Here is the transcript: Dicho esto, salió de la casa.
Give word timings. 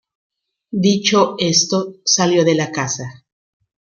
Dicho 0.71 1.35
esto, 1.37 1.93
salió 2.05 2.43
de 2.43 2.55
la 2.55 2.71
casa. 2.71 3.23